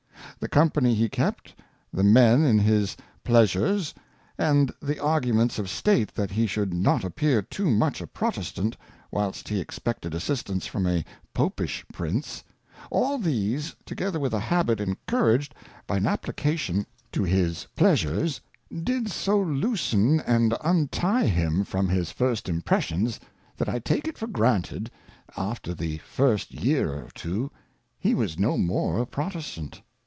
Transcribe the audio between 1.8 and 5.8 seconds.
the Men in his Pleasures, and the Arguments of